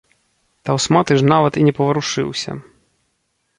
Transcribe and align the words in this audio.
Таўсматы 0.69 1.13
ж 1.19 1.27
нават 1.33 1.53
і 1.61 1.67
не 1.69 1.73
паварушыўся. 1.81 2.59